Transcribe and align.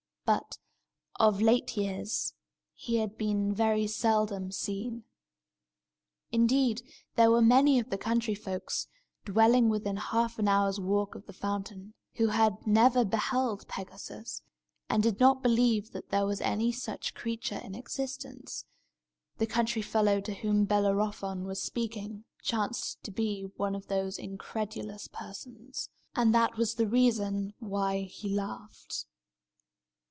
But, 0.23 0.57
of 1.19 1.41
late 1.41 1.75
years, 1.75 2.33
he 2.73 2.97
had 2.97 3.17
been 3.17 3.53
very 3.53 3.85
seldom 3.85 4.49
seen. 4.49 5.03
Indeed, 6.31 6.83
there 7.15 7.29
were 7.29 7.41
many 7.41 7.79
of 7.79 7.89
the 7.89 7.97
country 7.97 8.33
folks, 8.33 8.87
dwelling 9.25 9.67
within 9.67 9.97
half 9.97 10.39
an 10.39 10.47
hour's 10.47 10.79
walk 10.79 11.15
of 11.15 11.25
the 11.25 11.33
fountain, 11.33 11.95
who 12.13 12.27
had 12.27 12.65
never 12.65 13.03
beheld 13.03 13.67
Pegasus, 13.67 14.41
and 14.89 15.03
did 15.03 15.19
not 15.19 15.43
believe 15.43 15.91
that 15.91 16.11
there 16.11 16.25
was 16.25 16.39
any 16.39 16.71
such 16.71 17.13
creature 17.13 17.57
in 17.61 17.75
existence. 17.75 18.63
The 19.37 19.47
country 19.47 19.81
fellow 19.81 20.21
to 20.21 20.33
whom 20.33 20.63
Bellerophon 20.63 21.43
was 21.43 21.61
speaking 21.61 22.23
chanced 22.41 23.03
to 23.03 23.11
be 23.11 23.51
one 23.57 23.75
of 23.75 23.87
those 23.87 24.17
incredulous 24.17 25.09
persons. 25.11 25.89
And 26.15 26.33
that 26.33 26.55
was 26.55 26.75
the 26.75 26.87
reason 26.87 27.53
why 27.59 28.03
he 28.03 28.29
laughed. 28.29 29.05